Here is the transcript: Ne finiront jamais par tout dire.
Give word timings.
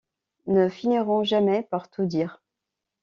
Ne 0.47 0.67
finiront 0.67 1.23
jamais 1.23 1.61
par 1.61 1.87
tout 1.91 2.07
dire. 2.07 2.41